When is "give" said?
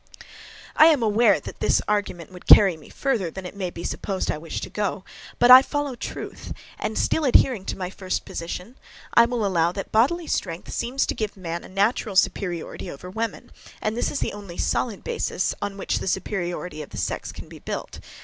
11.13-11.37